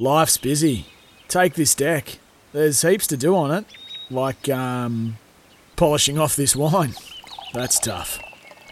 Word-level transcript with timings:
Life's 0.00 0.38
busy. 0.38 0.86
Take 1.28 1.52
this 1.52 1.74
deck. 1.74 2.20
There's 2.54 2.80
heaps 2.80 3.06
to 3.08 3.18
do 3.18 3.36
on 3.36 3.50
it, 3.50 3.66
like 4.10 4.48
um, 4.48 5.18
polishing 5.76 6.18
off 6.18 6.34
this 6.34 6.56
wine. 6.56 6.94
That's 7.52 7.78
tough. 7.78 8.18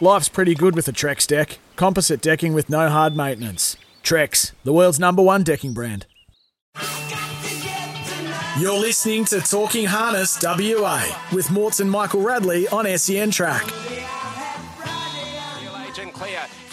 Life's 0.01 0.31
pretty 0.31 0.55
good 0.55 0.75
with 0.75 0.89
a 0.89 0.93
Trex 0.93 1.27
deck. 1.27 1.59
Composite 1.77 2.23
decking 2.23 2.55
with 2.55 2.71
no 2.71 2.89
hard 2.89 3.15
maintenance. 3.15 3.77
Trex, 4.03 4.53
the 4.65 4.73
world's 4.73 4.99
number 4.99 5.21
one 5.23 5.43
decking 5.43 5.75
brand. 5.75 6.07
You're 8.59 8.81
listening 8.81 9.27
to 9.27 9.43
Talking 9.43 9.85
Harness 9.85 10.43
WA 10.43 11.05
with 11.31 11.51
Morts 11.51 11.81
and 11.81 11.91
Michael 11.91 12.23
Radley 12.23 12.67
on 12.69 12.87
SEN 12.97 13.33
Track. 13.33 13.71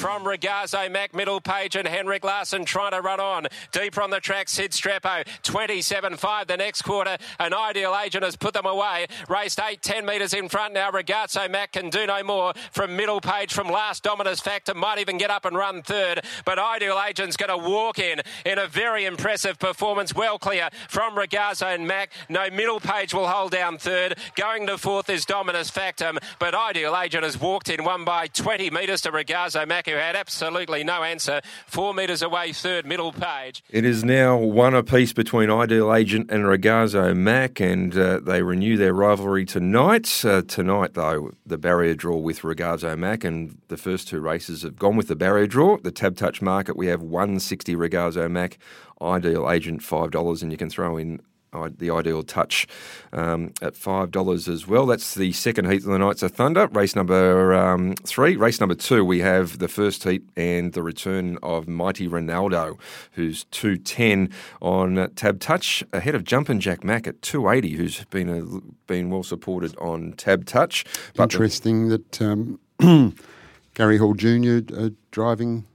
From 0.06 0.24
Regazzo, 0.24 0.92
Mac, 0.92 1.16
middle 1.16 1.42
page, 1.42 1.76
and 1.76 1.88
Henrik 1.88 2.24
Larsen 2.24 2.64
trying 2.64 2.92
to 2.92 3.02
run 3.02 3.20
on. 3.20 3.48
Deeper 3.72 4.04
on 4.04 4.12
the 4.12 4.20
track, 4.20 4.50
Sid 4.50 4.70
Strepo, 4.70 5.26
27.5 5.42 6.46
the 6.46 6.58
next 6.58 6.84
quarter. 6.84 7.18
An 7.40 7.56
ideal 7.56 7.98
agent 8.00 8.24
has 8.24 8.36
put 8.36 8.54
them 8.54 8.68
away. 8.68 9.08
Raced 9.28 9.60
8, 9.60 9.82
10 9.82 10.06
metres 10.06 10.36
in 10.36 10.48
front 10.48 10.76
now. 10.76 10.92
Regazzo, 10.92 11.50
Mac 11.50 11.72
can 11.72 11.90
do 11.90 12.06
no 12.06 12.22
more 12.22 12.54
from 12.72 12.96
middle 12.96 13.20
page, 13.20 13.52
from 13.52 13.68
last 13.68 14.04
Dominus 14.04 14.40
Factor, 14.40 14.76
might 14.76 15.00
even 15.00 15.18
get 15.18 15.32
up 15.32 15.44
and 15.44 15.58
run 15.58 15.82
third. 15.82 16.24
But 16.46 16.60
Ideal 16.60 17.02
Agent's 17.04 17.36
going 17.36 17.50
to 17.50 17.68
walk 17.68 17.98
in 17.98 18.22
in 18.46 18.60
a 18.60 18.68
very 18.68 19.06
impressive 19.06 19.58
performance. 19.58 20.14
Well 20.14 20.38
clear 20.38 20.70
from 20.88 21.16
Regazzo 21.16 21.74
and 21.74 21.88
Mac. 21.88 22.12
No 22.30 22.52
middle 22.52 22.80
page 22.80 23.16
will 23.16 23.28
hold 23.28 23.54
down 23.54 23.80
third. 23.80 24.20
Going 24.36 24.68
to 24.68 24.78
fourth 24.78 25.10
is 25.10 25.26
Dominus 25.26 25.72
Factum, 25.72 26.20
but 26.38 26.54
Ideal 26.54 26.96
Agent 26.96 27.24
has 27.24 27.42
walked 27.42 27.70
in 27.70 27.84
one 27.84 28.06
by 28.06 28.28
20 28.28 28.70
metres 28.70 29.02
to 29.02 29.12
Regazzo 29.12 29.68
Mac, 29.68 29.88
had 29.96 30.16
absolutely 30.16 30.84
no 30.84 31.04
answer. 31.04 31.42
Four 31.68 31.94
metres 31.94 32.22
away, 32.22 32.54
third, 32.54 32.86
middle 32.86 33.12
page. 33.12 33.64
It 33.70 33.86
is 33.86 34.04
now 34.04 34.38
one 34.38 34.74
apiece 34.74 35.14
between 35.14 35.50
Ideal 35.50 35.94
Agent 35.94 36.30
and 36.32 36.44
Regazzo 36.44 37.16
Mac, 37.16 37.60
and 37.60 37.98
uh, 37.98 38.20
they 38.20 38.42
renew 38.42 38.78
their 38.78 38.94
rivalry 38.94 39.46
tonight. 39.46 40.24
Uh, 40.24 40.42
tonight, 40.42 40.94
though, 40.94 41.32
the 41.46 41.58
barrier 41.58 41.94
draw 41.94 42.18
with 42.18 42.42
Regazzo 42.42 42.98
Mac, 42.98 43.24
and 43.24 43.58
the 43.68 43.78
first 43.78 44.08
two 44.08 44.20
races 44.20 44.62
have 44.64 44.78
gone 44.78 44.96
with 44.96 45.08
the 45.08 45.16
barrier 45.16 45.48
draw. 45.48 45.78
The 45.78 45.92
Tab 45.92 46.16
Touch 46.16 46.42
market, 46.42 46.76
we 46.76 46.88
have 46.88 47.02
160 47.02 47.76
Regazzo 47.76 48.30
Mac, 48.30 48.58
Ideal 49.02 49.50
Agent 49.50 49.82
$5, 49.82 50.42
and 50.42 50.52
you 50.52 50.58
can 50.58 50.70
throw 50.70 50.98
in 50.98 51.22
the 51.78 51.90
ideal 51.92 52.24
touch 52.24 52.68
um, 53.14 53.52
at 53.62 53.76
five 53.76 54.12
dollars 54.12 54.48
as 54.48 54.68
well. 54.68 54.86
That's 54.86 55.16
the 55.16 55.32
second 55.32 55.70
heat 55.72 55.78
of 55.84 55.90
the 55.92 55.98
Nights 56.00 56.22
of 56.24 56.32
Thunder. 56.32 56.68
Race 56.68 56.96
number 56.96 57.54
um, 57.54 57.94
three. 58.06 58.36
Race 58.36 58.60
number 58.60 58.76
two, 58.76 59.04
we 59.06 59.20
have 59.20 59.60
the 59.60 59.68
first 59.68 60.04
heat 60.04 60.24
and 60.36 60.74
the 60.74 60.84
return 60.84 61.38
of 61.42 61.68
Mighty 61.68 62.08
Ronaldo, 62.08 62.78
who's 63.14 63.46
two 63.46 63.78
ten 63.78 64.30
on 64.62 65.10
Tab 65.16 65.40
Touch, 65.40 65.84
ahead 65.94 66.16
of 66.16 66.24
Jumpin' 66.24 66.60
Jack 66.60 66.84
Mack 66.84 67.08
at 67.08 67.22
two 67.22 67.50
eighty, 67.50 67.72
who's 67.76 68.04
been 68.06 68.30
a, 68.30 68.44
been 68.88 69.10
well 69.10 69.24
supported 69.24 69.76
on 69.78 70.14
Tab 70.14 70.46
Touch. 70.46 70.84
the- 71.16 71.24
Interesting 71.24 71.90
that 71.90 72.22
um, 72.22 72.60
Gary 73.74 73.98
Hall 73.98 74.14
Jr. 74.14 74.60
Uh, 74.76 74.90
driving 75.12 75.66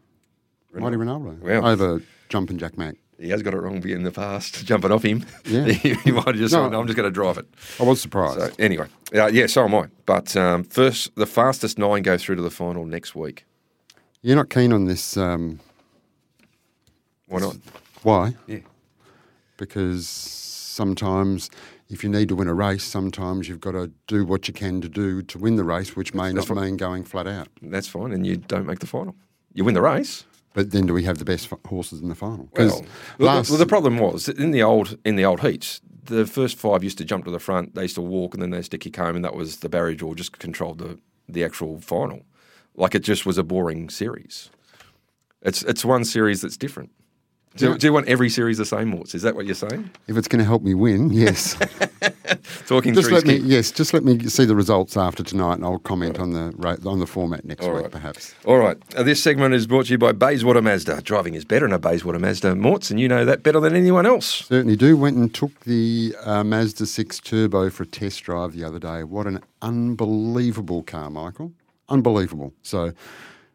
Mighty 0.72 0.96
Ronaldo 0.96 1.38
Wow. 1.40 1.68
over 1.70 2.02
Jumping 2.28 2.58
Jack 2.58 2.78
Mack. 2.78 2.94
He 3.20 3.28
has 3.30 3.42
got 3.42 3.54
it 3.54 3.58
wrong 3.58 3.86
in 3.86 4.02
the 4.02 4.10
past, 4.10 4.64
jumping 4.64 4.90
off 4.90 5.02
him. 5.02 5.24
Yeah. 5.44 5.64
he 5.68 6.10
might 6.12 6.26
have 6.26 6.36
just 6.36 6.54
No. 6.54 6.68
"No, 6.68 6.80
I'm 6.80 6.86
just 6.86 6.96
going 6.96 7.08
to 7.08 7.12
drive 7.12 7.38
it. 7.38 7.46
I 7.78 7.82
was 7.84 8.00
surprised. 8.00 8.40
So 8.40 8.50
anyway, 8.58 8.86
uh, 9.14 9.26
yeah, 9.26 9.46
so 9.46 9.64
am 9.64 9.74
I. 9.74 9.88
But 10.06 10.34
um, 10.36 10.64
first, 10.64 11.14
the 11.16 11.26
fastest 11.26 11.78
nine 11.78 12.02
go 12.02 12.16
through 12.16 12.36
to 12.36 12.42
the 12.42 12.50
final 12.50 12.86
next 12.86 13.14
week. 13.14 13.44
You're 14.22 14.36
not 14.36 14.50
keen 14.50 14.72
on 14.72 14.86
this. 14.86 15.16
Um, 15.16 15.60
Why 17.28 17.40
not? 17.40 17.56
why? 18.02 18.34
Yeah. 18.46 18.58
Because 19.56 20.08
sometimes, 20.08 21.50
if 21.90 22.02
you 22.02 22.08
need 22.08 22.28
to 22.30 22.34
win 22.36 22.48
a 22.48 22.54
race, 22.54 22.82
sometimes 22.84 23.48
you've 23.48 23.60
got 23.60 23.72
to 23.72 23.90
do 24.06 24.24
what 24.24 24.48
you 24.48 24.54
can 24.54 24.80
to 24.80 24.88
do 24.88 25.20
to 25.22 25.38
win 25.38 25.56
the 25.56 25.64
race, 25.64 25.94
which 25.96 26.14
may 26.14 26.32
That's 26.32 26.48
not 26.48 26.62
mean 26.62 26.76
going 26.78 27.04
flat 27.04 27.26
out. 27.26 27.48
That's 27.60 27.88
fine, 27.88 28.12
and 28.12 28.26
you 28.26 28.36
don't 28.36 28.66
make 28.66 28.78
the 28.78 28.86
final. 28.86 29.14
You 29.52 29.64
win 29.64 29.74
the 29.74 29.82
race. 29.82 30.24
But 30.52 30.72
then, 30.72 30.86
do 30.86 30.92
we 30.94 31.04
have 31.04 31.18
the 31.18 31.24
best 31.24 31.48
horses 31.66 32.00
in 32.00 32.08
the 32.08 32.14
final? 32.14 32.46
'Cause 32.54 32.72
Well, 32.72 32.84
the- 33.18 33.24
last, 33.24 33.58
the, 33.58 33.66
problem 33.66 33.98
was 33.98 34.28
in 34.28 34.50
the 34.50 34.62
old 34.62 34.98
in 35.04 35.16
the 35.16 35.24
old 35.24 35.40
heats, 35.40 35.80
the 36.04 36.26
first 36.26 36.56
five 36.58 36.82
used 36.82 36.98
to 36.98 37.04
jump 37.04 37.24
to 37.26 37.30
the 37.30 37.38
front. 37.38 37.74
They 37.74 37.82
used 37.82 37.94
to 37.94 38.00
walk, 38.02 38.34
and 38.34 38.42
then 38.42 38.50
they 38.50 38.62
sticky 38.62 38.92
home, 38.96 39.14
and 39.16 39.24
that 39.24 39.36
was 39.36 39.58
the 39.58 39.68
barrier 39.68 39.94
draw. 39.94 40.14
Just 40.14 40.38
controlled 40.38 40.78
the 40.78 40.98
the 41.28 41.44
actual 41.44 41.80
final. 41.80 42.22
Like 42.74 42.94
it 42.96 43.04
just 43.04 43.24
was 43.26 43.38
a 43.38 43.44
boring 43.44 43.90
series. 43.90 44.50
It's 45.42 45.62
it's 45.62 45.84
one 45.84 46.04
series 46.04 46.40
that's 46.40 46.56
different. 46.56 46.90
Do, 47.56 47.76
do 47.76 47.84
you 47.84 47.92
want 47.92 48.06
every 48.06 48.30
series 48.30 48.58
the 48.58 48.64
same, 48.64 48.88
Morts? 48.88 49.12
Is 49.12 49.22
that 49.22 49.34
what 49.34 49.44
you're 49.44 49.56
saying? 49.56 49.90
if 50.06 50.16
it's 50.16 50.28
going 50.28 50.38
to 50.38 50.44
help 50.44 50.62
me 50.62 50.72
win, 50.72 51.10
yes. 51.10 51.56
Talking 52.66 52.94
just 52.94 53.08
through 53.08 53.16
let 53.16 53.26
me, 53.26 53.36
yes, 53.38 53.72
just 53.72 53.92
let 53.92 54.04
me 54.04 54.28
see 54.28 54.44
the 54.44 54.54
results 54.54 54.96
after 54.96 55.24
tonight, 55.24 55.54
and 55.54 55.64
I'll 55.64 55.80
comment 55.80 56.20
on 56.20 56.32
the 56.32 56.80
on 56.86 57.00
the 57.00 57.06
format 57.06 57.44
next 57.44 57.64
All 57.64 57.74
week, 57.74 57.82
right. 57.82 57.90
perhaps. 57.90 58.34
All 58.44 58.58
right. 58.58 58.78
Uh, 58.94 59.02
this 59.02 59.20
segment 59.20 59.52
is 59.54 59.66
brought 59.66 59.86
to 59.86 59.92
you 59.92 59.98
by 59.98 60.12
Bayswater 60.12 60.62
Mazda. 60.62 61.02
Driving 61.02 61.34
is 61.34 61.44
better 61.44 61.66
in 61.66 61.72
a 61.72 61.78
Bayswater 61.78 62.20
Mazda, 62.20 62.54
Morts, 62.54 62.88
and 62.90 63.00
you 63.00 63.08
know 63.08 63.24
that 63.24 63.42
better 63.42 63.58
than 63.58 63.74
anyone 63.74 64.06
else. 64.06 64.26
Certainly 64.46 64.76
do. 64.76 64.96
Went 64.96 65.16
and 65.16 65.34
took 65.34 65.58
the 65.60 66.14
uh, 66.24 66.44
Mazda 66.44 66.86
6 66.86 67.20
Turbo 67.20 67.68
for 67.68 67.82
a 67.82 67.86
test 67.86 68.22
drive 68.22 68.52
the 68.52 68.62
other 68.62 68.78
day. 68.78 69.02
What 69.02 69.26
an 69.26 69.40
unbelievable 69.60 70.84
car, 70.84 71.10
Michael. 71.10 71.52
Unbelievable. 71.88 72.54
So, 72.62 72.92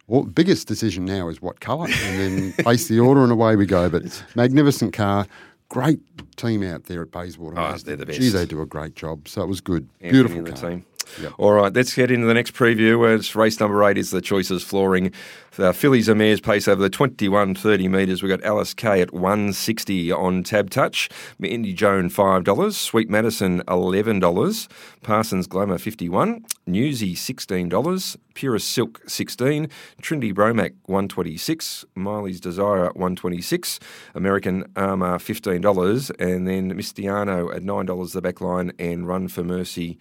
well, 0.08 0.24
biggest 0.24 0.68
decision 0.68 1.06
now 1.06 1.30
is 1.30 1.42
what 1.42 1.60
colour, 1.60 1.88
and 1.88 2.20
then 2.20 2.54
place 2.64 2.88
the 2.88 3.00
order, 3.00 3.24
and 3.24 3.32
away 3.32 3.56
we 3.56 3.66
go. 3.66 3.90
But 3.90 4.24
magnificent 4.36 4.94
car. 4.94 5.28
Great 5.70 6.00
team 6.38 6.62
out 6.62 6.84
there 6.84 7.02
at 7.02 7.10
Bayswater. 7.12 7.58
Oh, 7.60 7.76
they're 7.78 7.96
the 7.96 8.06
Gee, 8.06 8.20
best. 8.20 8.34
they 8.34 8.46
do 8.46 8.62
a 8.62 8.68
great 8.68 8.96
job. 8.96 9.28
So 9.28 9.42
it 9.42 9.48
was 9.48 9.62
good. 9.62 9.90
Anthony 10.00 10.12
Beautiful 10.12 10.44
car. 10.44 10.70
team. 10.72 10.86
Yep. 11.22 11.34
All 11.38 11.54
right, 11.54 11.74
let's 11.74 11.94
get 11.94 12.12
into 12.12 12.28
the 12.28 12.34
next 12.34 12.54
preview. 12.54 13.16
It's 13.16 13.36
race 13.36 13.60
number 13.60 13.84
eight 13.84 13.98
is 13.98 14.12
the 14.12 14.22
Choices 14.22 14.64
Flooring. 14.64 15.12
The 15.56 15.72
Fillies 15.72 16.10
and 16.10 16.18
Mares 16.18 16.42
pace 16.42 16.68
over 16.68 16.82
the 16.82 16.90
21.30 16.90 17.90
metres. 17.90 18.22
We've 18.22 18.30
got 18.30 18.44
Alice 18.44 18.74
Kay 18.74 19.00
at 19.00 19.14
160 19.14 20.12
on 20.12 20.44
Tab 20.44 20.70
Touch. 20.70 21.10
Indy 21.42 21.72
Joan 21.72 22.10
$5. 22.10 22.74
Sweet 22.74 23.10
Madison 23.10 23.62
$11. 23.62 24.68
Parsons 25.02 25.48
Glamour 25.48 25.78
51 25.78 26.44
Newsy 26.68 27.16
$16. 27.16 28.18
Purest 28.34 28.70
Silk 28.70 29.02
16 29.08 29.70
Trinity 30.02 30.34
Bromac 30.34 30.74
126 30.88 31.86
Miley's 31.96 32.42
Desire 32.42 32.88
126 32.88 33.80
American 34.14 34.66
Armour 34.76 35.20
$15. 35.20 36.12
And 36.20 36.46
then 36.46 36.74
Mistiano 36.74 37.56
at 37.56 37.62
$9 37.62 38.12
the 38.12 38.22
back 38.22 38.42
line 38.42 38.74
and 38.78 39.08
Run 39.08 39.30
for 39.30 39.44
Mercy 39.44 39.98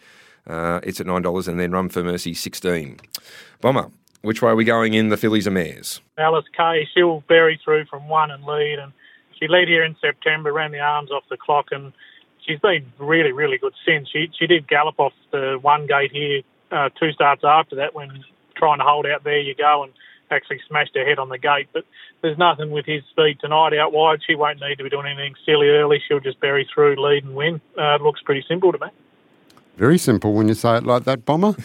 uh, 0.47 0.81
it's 0.83 1.01
at 1.01 1.07
nine 1.07 1.23
dollars, 1.23 1.49
and 1.49 1.59
then 1.59 1.73
Run 1.73 1.89
for 1.89 2.03
Mercy 2.03 2.35
sixteen. 2.35 2.99
Bomber, 3.61 3.91
which 4.23 4.43
way 4.43 4.51
are 4.51 4.57
we 4.57 4.65
going 4.65 4.95
in 4.95 5.09
the 5.09 5.17
fillies 5.17 5.47
and 5.47 5.55
mares? 5.55 6.01
Alice 6.19 6.47
Kay, 6.57 6.87
she'll 6.95 7.23
bury 7.29 7.61
through 7.65 7.87
from 7.87 8.09
one 8.09 8.31
and 8.31 8.45
lead, 8.45 8.79
and 8.79 8.93
she 9.39 9.49
led 9.49 9.69
here 9.69 9.85
in 9.85 9.97
September, 10.01 10.53
ran 10.53 10.73
the 10.73 10.81
arms 10.81 11.11
off 11.11 11.25
the 11.31 11.37
clock, 11.37 11.67
and 11.71 11.93
she's 12.47 12.61
been 12.61 12.93
really, 12.99 13.33
really 13.33 13.59
good 13.59 13.75
since. 13.87 14.09
She 14.11 14.31
she 14.39 14.47
did 14.47 14.69
gallop 14.69 14.99
off 14.99 15.13
the 15.33 15.59
one 15.61 15.87
gate 15.87 16.13
here, 16.13 16.43
uh, 16.71 16.91
two 16.99 17.13
starts 17.13 17.43
after 17.45 17.77
that 17.77 17.95
when 17.95 18.25
trying 18.57 18.79
to 18.79 18.85
hold 18.85 19.07
out. 19.07 19.25
There 19.25 19.41
you 19.41 19.55
go, 19.55 19.85
and 19.85 19.93
actually 20.31 20.61
smashed 20.69 20.95
her 20.95 21.05
head 21.07 21.19
on 21.19 21.29
the 21.29 21.39
gate. 21.39 21.69
But 21.73 21.85
there's 22.23 22.39
nothing 22.39 22.71
with 22.71 22.87
his 22.87 23.03
speed 23.11 23.39
tonight 23.41 23.75
out 23.75 23.93
wide. 23.93 24.21
She 24.27 24.35
won't 24.35 24.61
need 24.61 24.77
to 24.77 24.85
be 24.85 24.91
doing 24.91 25.07
anything 25.07 25.35
silly 25.45 25.69
early. 25.69 26.03
She'll 26.07 26.21
just 26.21 26.41
bury 26.41 26.69
through, 26.73 26.97
lead, 26.97 27.25
and 27.25 27.35
win. 27.35 27.61
Uh, 27.79 27.97
it 27.97 28.03
looks 28.03 28.23
pretty 28.23 28.45
simple 28.49 28.73
to 28.73 28.79
me. 28.79 28.87
Very 29.77 29.99
simple 29.99 30.33
when 30.35 30.49
you 30.49 30.55
say 30.55 30.77
it 30.77 30.85
like 30.85 31.05
that, 31.05 31.25
Bomber. 31.25 31.57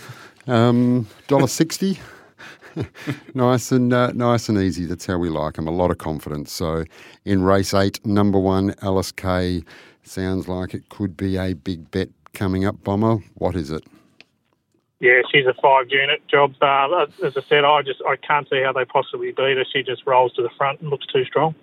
Um, 0.47 1.07
Dollar 1.27 1.47
sixty. 1.47 1.99
nice 3.33 3.71
and 3.71 3.93
uh, 3.93 4.11
nice 4.13 4.49
and 4.49 4.57
easy. 4.57 4.85
That's 4.85 5.05
how 5.05 5.17
we 5.17 5.29
like 5.29 5.55
them. 5.55 5.67
A 5.67 5.71
lot 5.71 5.91
of 5.91 5.97
confidence. 5.99 6.51
So, 6.51 6.85
in 7.25 7.43
race 7.43 7.73
eight, 7.73 8.03
number 8.05 8.39
one, 8.39 8.73
Alice 8.81 9.11
Kay. 9.11 9.63
Sounds 10.03 10.47
like 10.47 10.73
it 10.73 10.89
could 10.89 11.15
be 11.15 11.37
a 11.37 11.53
big 11.53 11.91
bet 11.91 12.09
coming 12.33 12.65
up. 12.65 12.83
Bomber, 12.83 13.17
what 13.35 13.55
is 13.55 13.69
it? 13.69 13.83
Yeah, 14.99 15.21
she's 15.31 15.45
a 15.45 15.53
five-unit 15.61 16.27
job. 16.27 16.55
Uh, 16.61 17.05
as 17.23 17.37
I 17.37 17.41
said, 17.47 17.63
I 17.63 17.83
just 17.83 18.01
I 18.07 18.15
can't 18.15 18.49
see 18.49 18.61
how 18.63 18.73
they 18.73 18.85
possibly 18.85 19.27
beat 19.27 19.57
her. 19.57 19.65
She 19.71 19.83
just 19.83 20.05
rolls 20.07 20.33
to 20.33 20.41
the 20.41 20.49
front 20.57 20.81
and 20.81 20.89
looks 20.89 21.05
too 21.05 21.25
strong. 21.25 21.53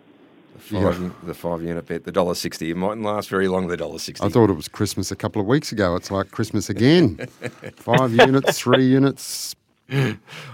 Five, 0.59 1.27
The 1.27 1.35
five 1.35 1.63
unit 1.63 1.87
bet, 1.87 2.05
the 2.05 2.13
dollar 2.13 2.35
sixty. 2.35 2.71
It 2.71 2.77
mightn't 2.77 3.05
last 3.05 3.29
very 3.29 3.49
long. 3.49 3.69
The 3.69 3.77
dollar 3.77 3.99
sixty. 3.99 4.25
I 4.27 4.29
thought 4.31 4.51
it 4.51 4.55
was 4.55 4.69
Christmas 4.69 5.11
a 5.11 5.17
couple 5.17 5.41
of 5.41 5.47
weeks 5.47 5.73
ago. 5.73 5.97
It's 5.97 6.11
like 6.11 6.31
Christmas 6.31 6.69
again. 6.71 7.17
Five 7.77 8.15
units, 8.15 8.59
three 8.59 8.87
units. 8.87 9.55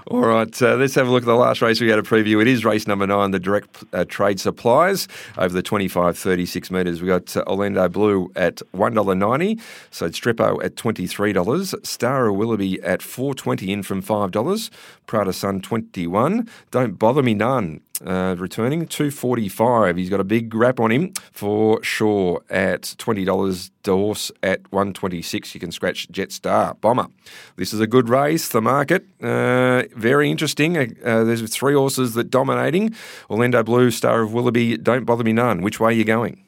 All 0.08 0.20
right, 0.20 0.60
uh, 0.62 0.75
let's 0.75 0.94
have 0.94 1.08
a 1.08 1.10
look 1.10 1.22
at 1.22 1.26
the 1.26 1.34
last 1.34 1.62
race 1.62 1.81
we 1.81 1.88
had 1.88 1.99
a 1.99 2.02
preview. 2.02 2.43
It 2.43 2.49
is 2.49 2.66
race 2.66 2.87
number 2.87 3.06
nine, 3.06 3.31
the 3.31 3.38
direct 3.38 3.82
uh, 3.94 4.04
trade 4.04 4.38
supplies 4.38 5.08
over 5.38 5.54
the 5.54 5.62
25, 5.62 6.19
36 6.19 6.70
metres. 6.70 7.00
we 7.00 7.08
got 7.08 7.34
uh, 7.34 7.43
Orlando 7.46 7.88
Blue 7.88 8.31
at 8.37 8.56
$1.90, 8.75 9.58
so 9.90 10.08
Strepo 10.10 10.62
at 10.62 10.75
$23, 10.75 11.87
Star 11.87 12.31
Willoughby 12.31 12.82
at 12.82 13.00
four 13.00 13.34
twenty 13.34 13.72
in 13.72 13.82
from 13.82 14.02
$5, 14.02 14.70
Prada 15.06 15.32
Sun 15.32 15.62
21, 15.62 16.46
Don't 16.70 16.99
Bother 16.99 17.22
Me 17.22 17.32
None 17.32 17.81
uh, 18.04 18.34
returning 18.38 18.87
245. 18.87 19.96
He's 19.96 20.10
got 20.10 20.20
a 20.20 20.25
big 20.25 20.54
wrap 20.54 20.81
on 20.81 20.90
him 20.90 21.12
for 21.32 21.82
sure 21.82 22.43
at 22.50 22.94
twenty 22.99 23.25
dollars. 23.25 23.70
Dorse 23.82 24.31
at 24.43 24.60
126. 24.72 25.54
You 25.54 25.60
can 25.60 25.72
scratch 25.72 26.08
Jetstar 26.12 26.81
Bomber. 26.81 27.08
This 27.56 27.72
is 27.72 27.81
a 27.81 27.87
good 27.87 28.08
race. 28.08 28.49
The 28.49 28.60
market 28.60 29.04
uh, 29.20 29.84
very 29.96 30.31
interesting. 30.31 30.76
Uh, 30.76 30.87
uh, 31.04 31.25
there's 31.25 31.43
three 31.52 31.75
horses 31.75 32.14
that 32.14 32.31
dominating. 32.31 32.94
Orlando 33.28 33.62
Blue, 33.62 33.90
Star 33.90 34.22
of 34.22 34.32
Willoughby. 34.32 34.76
Don't 34.76 35.04
bother 35.04 35.25
me 35.25 35.32
none. 35.32 35.62
Which 35.62 35.81
way 35.81 35.90
are 35.90 35.96
you 35.96 36.04
going? 36.04 36.44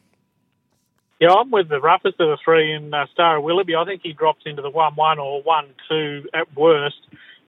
Yeah, 1.21 1.33
I'm 1.33 1.51
with 1.51 1.69
the 1.69 1.81
roughest 1.81 2.21
of 2.21 2.29
the 2.29 2.39
three 2.45 2.73
in 2.73 2.93
uh, 2.93 3.07
Star 3.13 3.39
of 3.39 3.45
Willoughby. 3.45 3.75
I 3.75 3.85
think 3.85 4.03
he 4.03 4.13
drops 4.13 4.43
into 4.47 4.63
the 4.63 4.71
one 4.71 4.95
one 4.95 5.19
or 5.19 5.43
one 5.43 5.69
two 5.89 6.29
at 6.35 6.55
worst. 6.57 7.01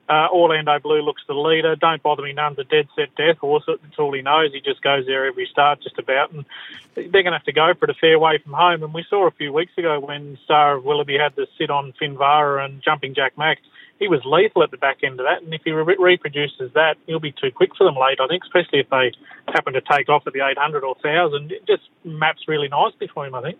Uh, 0.09 0.27
Orlando 0.31 0.79
Blue 0.79 1.01
looks 1.01 1.21
the 1.27 1.33
leader. 1.33 1.75
Don't 1.75 2.01
bother 2.01 2.23
me 2.23 2.31
none's 2.31 2.57
a 2.59 2.63
dead 2.63 2.87
set 2.95 3.13
death 3.15 3.37
horse. 3.37 3.63
That's 3.67 3.99
all 3.99 4.13
he 4.13 4.21
knows. 4.21 4.53
He 4.53 4.61
just 4.61 4.81
goes 4.81 5.05
there 5.05 5.25
every 5.25 5.47
start, 5.51 5.81
just 5.81 5.99
about. 5.99 6.31
And 6.31 6.45
they're 6.95 7.23
going 7.23 7.25
to 7.25 7.31
have 7.33 7.43
to 7.43 7.51
go 7.51 7.73
for 7.77 7.85
it 7.85 7.91
a 7.91 7.93
fair 7.93 8.17
way 8.17 8.37
from 8.37 8.53
home. 8.53 8.83
And 8.83 8.93
we 8.93 9.05
saw 9.09 9.27
a 9.27 9.31
few 9.31 9.51
weeks 9.51 9.73
ago 9.77 9.99
when 9.99 10.37
Star 10.45 10.77
of 10.77 10.85
Willoughby 10.85 11.17
had 11.17 11.35
to 11.35 11.45
sit 11.57 11.69
on 11.69 11.93
Finvara 12.01 12.63
and 12.63 12.81
Jumping 12.81 13.15
Jack 13.15 13.37
Mack. 13.37 13.57
He 13.99 14.07
was 14.07 14.21
lethal 14.23 14.63
at 14.63 14.71
the 14.71 14.77
back 14.77 14.97
end 15.03 15.19
of 15.19 15.25
that, 15.25 15.41
and 15.41 15.51
if 15.55 15.61
he 15.65 15.71
re- 15.71 15.97
reproduces 15.97 16.71
that, 16.73 16.97
he'll 17.07 17.19
be 17.19 17.31
too 17.31 17.49
quick 17.49 17.75
for 17.75 17.83
them 17.83 17.95
late. 17.95 18.19
I 18.21 18.27
think, 18.27 18.43
especially 18.43 18.79
if 18.79 18.89
they 18.91 19.11
happen 19.47 19.73
to 19.73 19.81
take 19.81 20.07
off 20.07 20.27
at 20.27 20.33
the 20.33 20.45
800 20.45 20.83
or 20.83 20.93
1000. 21.01 21.51
It 21.51 21.65
just 21.65 21.81
maps 22.03 22.47
really 22.47 22.67
nicely 22.67 23.09
for 23.11 23.25
him. 23.25 23.33
I 23.33 23.41
think. 23.41 23.57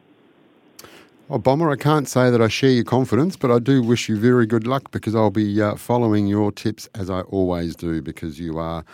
Bomber, 1.30 1.70
I 1.70 1.76
can't 1.76 2.08
say 2.08 2.30
that 2.32 2.42
I 2.42 2.48
share 2.48 2.70
your 2.70 2.86
confidence, 2.86 3.36
but 3.36 3.52
I 3.52 3.60
do 3.60 3.84
wish 3.84 4.08
you 4.08 4.18
very 4.18 4.46
good 4.46 4.66
luck 4.66 4.92
because 4.92 5.14
I'll 5.14 5.30
be 5.30 5.62
uh, 5.62 5.76
following 5.76 6.26
your 6.26 6.54
tips 6.54 6.88
as 6.96 7.10
I 7.10 7.22
always 7.22 7.76
do 7.76 8.02
because 8.02 8.40
you 8.40 8.58
are 8.58 8.86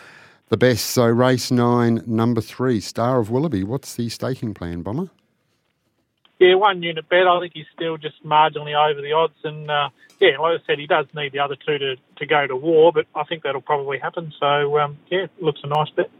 the 0.48 0.56
best. 0.56 0.86
So, 0.86 1.06
race 1.06 1.52
nine, 1.52 2.02
number 2.06 2.40
three, 2.40 2.80
Star 2.80 3.20
of 3.20 3.30
Willoughby. 3.30 3.62
What's 3.62 3.94
the 3.94 4.08
staking 4.08 4.52
plan, 4.52 4.82
Bomber? 4.82 5.10
Yeah, 6.40 6.56
one 6.56 6.82
unit 6.82 7.08
bet. 7.08 7.28
I 7.28 7.38
think 7.38 7.52
he's 7.54 7.66
still 7.72 7.96
just 7.98 8.22
marginally 8.24 8.74
over 8.74 9.00
the 9.00 9.12
odds. 9.12 9.38
And 9.44 9.70
uh, 9.70 9.90
yeah, 10.20 10.36
like 10.40 10.60
I 10.60 10.66
said, 10.66 10.80
he 10.80 10.88
does 10.88 11.06
need 11.14 11.30
the 11.30 11.38
other 11.38 11.54
two 11.54 11.78
to, 11.78 11.94
to 12.16 12.26
go 12.26 12.48
to 12.48 12.56
war, 12.56 12.92
but 12.92 13.06
I 13.14 13.22
think 13.22 13.44
that'll 13.44 13.60
probably 13.60 13.98
happen. 13.98 14.32
So, 14.40 14.76
um, 14.80 14.98
yeah, 15.08 15.26
looks 15.40 15.60
a 15.62 15.68
nice 15.68 15.90
bet. 15.90 16.10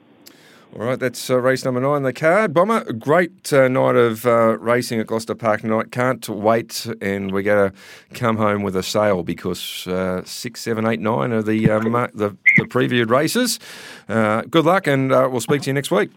All 0.76 0.84
right, 0.84 0.98
that's 0.98 1.30
uh, 1.30 1.38
race 1.38 1.64
number 1.64 1.80
nine, 1.80 2.02
the 2.02 2.12
card. 2.12 2.52
Bomber, 2.52 2.92
great 2.94 3.52
uh, 3.52 3.68
night 3.68 3.94
of 3.94 4.26
uh, 4.26 4.58
racing 4.58 4.98
at 4.98 5.06
Gloucester 5.06 5.36
Park 5.36 5.60
tonight. 5.60 5.92
Can't 5.92 6.28
wait, 6.28 6.88
and 7.00 7.30
we're 7.30 7.42
going 7.42 7.70
to 7.70 7.76
come 8.12 8.38
home 8.38 8.64
with 8.64 8.74
a 8.74 8.82
sale 8.82 9.22
because 9.22 9.86
uh, 9.86 10.24
six, 10.24 10.62
seven, 10.62 10.84
eight, 10.84 10.98
nine 10.98 11.32
are 11.32 11.44
the 11.44 11.70
uh, 11.70 11.78
the, 11.78 12.36
the 12.56 12.64
previewed 12.64 13.08
races. 13.08 13.60
Uh, 14.08 14.42
good 14.50 14.64
luck, 14.64 14.88
and 14.88 15.10
we'll 15.10 15.40
speak 15.40 15.62
to 15.62 15.70
you 15.70 15.74
next 15.74 15.92
week. 15.92 16.10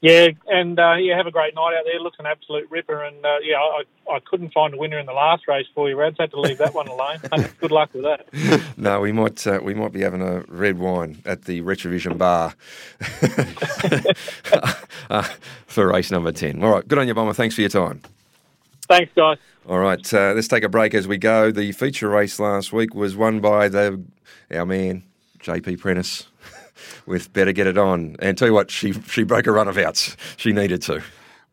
Yeah, 0.00 0.28
and 0.46 0.78
uh, 0.78 0.94
yeah, 0.94 1.16
have 1.16 1.26
a 1.26 1.32
great 1.32 1.56
night 1.56 1.74
out 1.76 1.84
there. 1.84 1.98
Looks 1.98 2.20
an 2.20 2.26
absolute 2.26 2.70
ripper, 2.70 3.02
and 3.02 3.24
uh, 3.26 3.38
yeah, 3.42 3.56
I, 3.56 3.82
I 4.08 4.20
couldn't 4.20 4.52
find 4.52 4.72
a 4.72 4.76
winner 4.76 4.96
in 4.96 5.06
the 5.06 5.12
last 5.12 5.48
race 5.48 5.66
for 5.74 5.88
you, 5.88 5.96
Rads. 5.96 6.16
Had 6.20 6.30
to 6.30 6.40
leave 6.40 6.58
that 6.58 6.72
one 6.72 6.86
alone. 6.86 7.18
Good 7.60 7.72
luck 7.72 7.92
with 7.92 8.04
that. 8.04 8.28
no, 8.76 9.00
we 9.00 9.10
might 9.10 9.44
uh, 9.44 9.58
we 9.60 9.74
might 9.74 9.92
be 9.92 10.02
having 10.02 10.22
a 10.22 10.44
red 10.46 10.78
wine 10.78 11.20
at 11.24 11.46
the 11.46 11.62
Retravision 11.62 12.16
bar 12.16 12.54
uh, 15.10 15.22
for 15.66 15.88
race 15.88 16.12
number 16.12 16.30
ten. 16.30 16.62
All 16.62 16.70
right, 16.70 16.86
good 16.86 16.98
on 16.98 17.08
you, 17.08 17.14
Bomber. 17.14 17.34
Thanks 17.34 17.56
for 17.56 17.62
your 17.62 17.70
time. 17.70 18.00
Thanks, 18.88 19.10
guys. 19.16 19.38
All 19.68 19.80
right, 19.80 20.14
uh, 20.14 20.32
let's 20.32 20.46
take 20.46 20.62
a 20.62 20.68
break 20.68 20.94
as 20.94 21.08
we 21.08 21.18
go. 21.18 21.50
The 21.50 21.72
feature 21.72 22.08
race 22.08 22.38
last 22.38 22.72
week 22.72 22.94
was 22.94 23.16
won 23.16 23.40
by 23.40 23.68
the 23.68 24.00
our 24.52 24.64
man 24.64 25.02
JP 25.40 25.80
Prentice 25.80 26.27
with 27.06 27.32
Better 27.32 27.52
Get 27.52 27.66
It 27.66 27.78
On. 27.78 28.16
And 28.20 28.36
tell 28.36 28.48
you 28.48 28.54
what, 28.54 28.70
she, 28.70 28.92
she 28.92 29.22
broke 29.22 29.46
a 29.46 29.52
run 29.52 29.68
of 29.68 29.78
outs. 29.78 30.16
She 30.36 30.52
needed 30.52 30.82
to. 30.82 31.02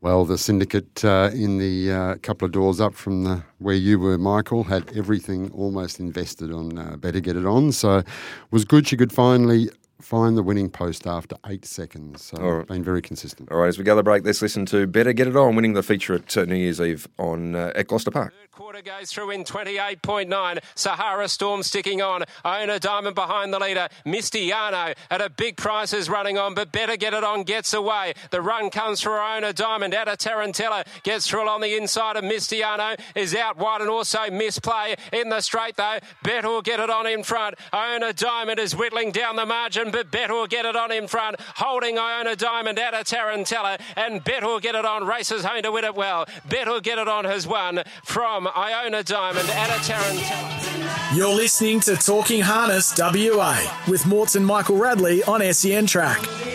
Well, 0.01 0.25
the 0.25 0.37
syndicate 0.37 1.03
uh, 1.03 1.31
in 1.33 1.57
the 1.57 1.91
uh, 1.91 2.15
couple 2.17 2.45
of 2.45 2.51
doors 2.51 2.79
up 2.79 2.93
from 2.93 3.23
the, 3.23 3.43
where 3.57 3.75
you 3.75 3.97
were, 3.97 4.17
Michael, 4.17 4.63
had 4.63 4.95
everything 4.95 5.49
almost 5.51 5.99
invested 5.99 6.51
on 6.51 6.77
uh, 6.77 6.97
Better 6.97 7.19
Get 7.19 7.35
It 7.35 7.45
On. 7.45 7.71
So 7.71 7.99
it 7.99 8.07
was 8.51 8.65
good 8.65 8.87
she 8.87 8.97
could 8.97 9.11
finally 9.11 9.69
find 10.05 10.37
the 10.37 10.43
winning 10.43 10.69
post 10.69 11.07
after 11.07 11.35
eight 11.47 11.65
seconds. 11.65 12.25
So 12.25 12.37
right. 12.37 12.67
been 12.67 12.83
very 12.83 13.01
consistent. 13.01 13.51
All 13.51 13.57
right, 13.57 13.67
as 13.67 13.79
we 13.79 13.83
go 13.83 13.95
to 13.95 14.03
break, 14.03 14.23
let's 14.23 14.41
listen 14.41 14.65
to 14.67 14.85
Better 14.85 15.13
Get 15.13 15.27
It 15.27 15.35
On, 15.35 15.55
winning 15.55 15.73
the 15.73 15.81
feature 15.81 16.13
at 16.13 16.35
New 16.47 16.55
Year's 16.55 16.79
Eve 16.79 17.07
on 17.17 17.55
uh, 17.55 17.71
at 17.75 17.87
Gloucester 17.87 18.11
Park. 18.11 18.31
Third 18.39 18.51
quarter 18.51 18.81
goes 18.83 19.11
through 19.11 19.31
in 19.31 19.43
28.9. 19.43 20.59
Sahara 20.75 21.27
Storm 21.27 21.63
sticking 21.63 22.03
on. 22.03 22.23
Owner 22.45 22.77
Diamond 22.77 23.15
behind 23.15 23.51
the 23.51 23.59
leader. 23.59 23.89
Mistiano 24.05 24.95
at 25.09 25.21
a 25.21 25.29
big 25.29 25.57
price 25.57 25.91
is 25.91 26.07
running 26.07 26.37
on, 26.37 26.53
but 26.53 26.71
Better 26.71 26.95
Get 26.97 27.15
It 27.15 27.23
On 27.23 27.43
gets 27.43 27.73
away. 27.73 28.13
The 28.29 28.41
run 28.41 28.69
comes 28.69 29.01
for 29.01 29.19
Owner 29.19 29.53
Diamond. 29.53 29.95
Out 29.95 30.07
of 30.07 30.19
Tarantella 30.19 30.85
gets 31.01 31.27
through 31.27 31.49
on 31.49 31.61
the 31.61 31.75
inside 31.75 32.15
of 32.15 32.23
Mistiano. 32.23 32.99
Is 33.15 33.35
out 33.35 33.57
wide 33.57 33.81
and 33.81 33.89
also 33.89 34.29
misplay 34.29 34.95
in 35.11 35.29
the 35.29 35.41
straight 35.41 35.75
though. 35.77 35.97
Better 36.21 36.61
get 36.61 36.79
it 36.79 36.91
on 36.91 37.07
in 37.07 37.23
front. 37.23 37.55
Owner 37.73 38.13
Diamond 38.13 38.59
is 38.59 38.75
whittling 38.75 39.11
down 39.11 39.35
the 39.35 39.45
margin 39.45 39.91
but 39.95 40.11
Bet 40.11 40.29
will 40.29 40.45
get 40.45 40.65
it 40.65 40.75
on 40.75 40.91
in 40.91 41.07
front, 41.07 41.37
holding 41.39 41.97
Iona 41.97 42.35
Diamond 42.35 42.77
out 42.79 42.93
of 42.93 43.05
Tarantella, 43.05 43.79
and 43.95 44.21
Bet 44.21 44.43
will 44.43 44.59
get 44.59 44.75
it 44.75 44.83
on, 44.83 45.07
races 45.07 45.45
home 45.45 45.61
to 45.61 45.71
win 45.71 45.85
it 45.85 45.95
well. 45.95 46.25
Bet 46.49 46.67
will 46.67 46.81
get 46.81 46.97
it 46.97 47.07
on 47.07 47.23
has 47.23 47.47
won 47.47 47.81
from 48.03 48.45
Iona 48.45 49.03
Diamond 49.03 49.49
out 49.51 49.69
of 49.69 49.77
Tarantella. 49.85 51.15
You're 51.15 51.33
listening 51.33 51.79
to 51.81 51.95
Talking 51.95 52.41
Harness 52.41 52.93
WA 52.97 53.57
with 53.87 54.05
Morton 54.05 54.43
Michael 54.43 54.75
Radley 54.75 55.23
on 55.23 55.41
SEN 55.53 55.85
Track. 55.85 56.54